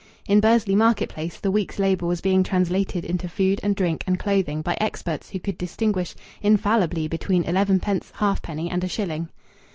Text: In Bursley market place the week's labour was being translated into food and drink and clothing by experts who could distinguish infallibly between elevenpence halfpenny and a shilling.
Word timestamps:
In 0.27 0.39
Bursley 0.39 0.73
market 0.73 1.09
place 1.09 1.39
the 1.39 1.51
week's 1.51 1.77
labour 1.77 2.07
was 2.07 2.21
being 2.21 2.41
translated 2.41 3.05
into 3.05 3.29
food 3.29 3.59
and 3.61 3.75
drink 3.75 4.03
and 4.07 4.17
clothing 4.17 4.63
by 4.63 4.75
experts 4.81 5.29
who 5.29 5.39
could 5.39 5.59
distinguish 5.59 6.15
infallibly 6.41 7.07
between 7.07 7.43
elevenpence 7.43 8.11
halfpenny 8.15 8.67
and 8.71 8.83
a 8.83 8.87
shilling. 8.87 9.29